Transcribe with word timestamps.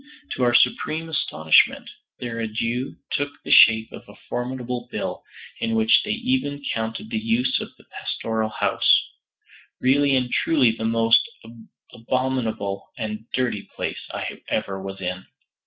To 0.31 0.41
our 0.41 0.55
supreme 0.55 1.09
astonishment 1.09 1.87
their 2.19 2.39
adieu 2.39 2.95
took 3.11 3.33
the 3.45 3.51
shape 3.51 3.91
of 3.91 4.01
a 4.09 4.15
formidable 4.29 4.87
bill, 4.91 5.21
in 5.59 5.75
which 5.75 6.01
they 6.03 6.13
even 6.13 6.63
counted 6.73 7.11
the 7.11 7.19
use 7.19 7.61
of 7.61 7.67
the 7.77 7.83
pastoral 7.83 8.49
house, 8.49 9.07
really 9.79 10.15
and 10.15 10.31
truly 10.31 10.71
the 10.71 10.85
most 10.85 11.29
abominable 11.93 12.89
and 12.97 13.27
dirty 13.35 13.69
place 13.75 14.01
I 14.11 14.41
ever 14.49 14.81
was 14.81 14.99
in. 15.01 15.27